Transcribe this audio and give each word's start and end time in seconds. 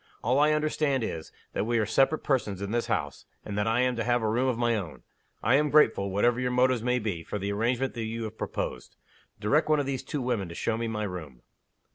All 0.23 0.39
I 0.39 0.53
understand 0.53 1.03
is, 1.03 1.31
that 1.53 1.65
we 1.67 1.77
are 1.77 1.85
separate 1.85 2.23
persons 2.23 2.59
in 2.59 2.71
this 2.71 2.87
house, 2.87 3.25
and 3.45 3.55
that 3.55 3.67
I 3.67 3.81
am 3.81 3.95
to 3.97 4.03
have 4.03 4.23
a 4.23 4.27
room 4.29 4.47
of 4.47 4.57
my 4.57 4.75
own. 4.75 5.03
I 5.43 5.53
am 5.57 5.69
grateful, 5.69 6.09
whatever 6.09 6.39
your 6.39 6.49
motives 6.49 6.81
may 6.81 6.97
be, 6.97 7.23
for 7.23 7.37
the 7.37 7.51
arrangement 7.53 7.93
that 7.93 8.05
you 8.05 8.23
have 8.23 8.35
proposed. 8.35 8.95
Direct 9.39 9.69
one 9.69 9.79
of 9.79 9.85
these 9.85 10.01
two 10.01 10.23
women 10.23 10.49
to 10.49 10.55
show 10.55 10.75
me 10.75 10.87
my 10.87 11.03
room." 11.03 11.43